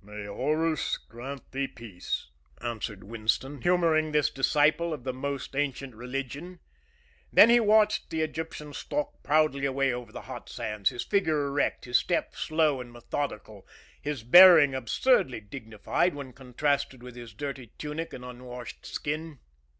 "May 0.00 0.26
Horus 0.26 0.96
grant 0.96 1.50
thee 1.50 1.66
peace," 1.66 2.28
answered 2.60 3.02
Winston, 3.02 3.62
humoring 3.62 4.12
this 4.12 4.30
disciple 4.30 4.92
of 4.94 5.02
the 5.02 5.12
most 5.12 5.56
ancient 5.56 5.92
religion. 5.92 6.60
Then 7.32 7.50
he 7.50 7.58
watched 7.58 8.08
the 8.10 8.20
Egyptian 8.20 8.72
stalk 8.74 9.20
proudly 9.24 9.64
away 9.64 9.92
over 9.92 10.12
the 10.12 10.20
hot 10.20 10.48
sands, 10.48 10.90
his 10.90 11.02
figure 11.02 11.48
erect, 11.48 11.84
his 11.84 11.96
step 11.98 12.36
slow 12.36 12.80
and 12.80 12.92
methodical, 12.92 13.66
his 14.00 14.22
bearing 14.22 14.72
absurdly 14.72 15.40
dignified 15.40 16.14
when 16.14 16.32
contrasted 16.32 17.02
with 17.02 17.16
his 17.16 17.34
dirty 17.34 17.72
tunic 17.76 18.12
and 18.12 18.24
unwashed 18.24 18.86
skin. 18.86 19.40